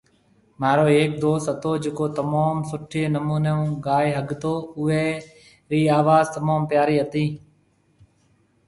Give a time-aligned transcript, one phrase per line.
[0.61, 3.53] ماهرو هيڪ دوست هتو جڪو تموم سٺي نموني
[3.87, 5.05] گائي ۿگتو اوئي
[5.71, 7.25] ري آواز تموم پياري هتي